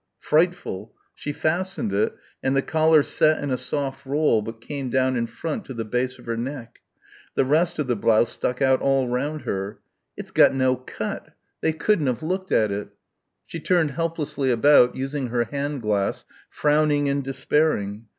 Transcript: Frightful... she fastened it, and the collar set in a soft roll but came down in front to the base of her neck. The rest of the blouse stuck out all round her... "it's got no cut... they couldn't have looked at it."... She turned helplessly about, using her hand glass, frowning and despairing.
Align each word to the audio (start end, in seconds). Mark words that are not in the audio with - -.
Frightful... 0.17 0.95
she 1.13 1.31
fastened 1.31 1.93
it, 1.93 2.15
and 2.41 2.55
the 2.55 2.63
collar 2.63 3.03
set 3.03 3.43
in 3.43 3.51
a 3.51 3.55
soft 3.57 4.03
roll 4.03 4.41
but 4.41 4.59
came 4.59 4.89
down 4.89 5.15
in 5.15 5.27
front 5.27 5.63
to 5.65 5.75
the 5.75 5.85
base 5.85 6.17
of 6.17 6.25
her 6.25 6.35
neck. 6.35 6.79
The 7.35 7.45
rest 7.45 7.77
of 7.77 7.85
the 7.85 7.95
blouse 7.95 8.31
stuck 8.31 8.63
out 8.63 8.81
all 8.81 9.07
round 9.07 9.43
her... 9.43 9.77
"it's 10.17 10.31
got 10.31 10.55
no 10.55 10.75
cut... 10.75 11.35
they 11.61 11.71
couldn't 11.71 12.07
have 12.07 12.23
looked 12.23 12.51
at 12.51 12.71
it."... 12.71 12.87
She 13.45 13.59
turned 13.59 13.91
helplessly 13.91 14.49
about, 14.49 14.95
using 14.95 15.27
her 15.27 15.43
hand 15.43 15.83
glass, 15.83 16.25
frowning 16.49 17.07
and 17.07 17.23
despairing. 17.23 18.07